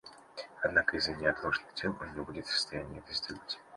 [0.63, 3.59] Однако из-за неотложных дел он не будет в состоянии это сделать.